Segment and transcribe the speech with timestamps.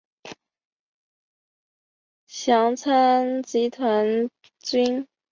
[2.25, 5.07] 详参集团军。